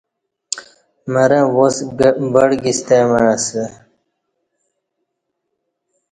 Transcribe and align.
مرں 1.13 1.45
واس 1.55 1.75
وڑگی 2.33 2.73
ستہ 2.77 2.97
مع 3.09 3.23
اسہ 3.35 3.63